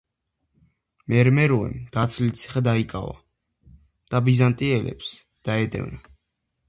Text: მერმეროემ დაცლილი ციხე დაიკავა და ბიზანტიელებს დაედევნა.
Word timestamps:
მერმეროემ 1.13 1.75
დაცლილი 1.97 2.33
ციხე 2.39 2.63
დაიკავა 2.69 3.13
და 4.15 4.23
ბიზანტიელებს 4.31 5.13
დაედევნა. 5.51 6.03